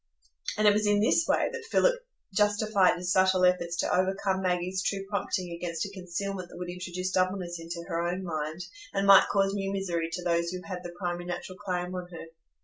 [0.57, 1.93] And it was in this way that Philip
[2.33, 7.11] justified his subtle efforts to overcome Maggie's true prompting against a concealment that would introduce
[7.11, 8.61] doubleness into her own mind,
[8.95, 12.25] and might cause new misery to those who had the primary natural claim on her.